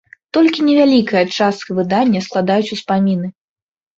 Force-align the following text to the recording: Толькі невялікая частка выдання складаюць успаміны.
Толькі 0.35 0.63
невялікая 0.69 1.21
частка 1.37 1.69
выдання 1.79 2.23
складаюць 2.27 2.73
успаміны. 2.79 3.27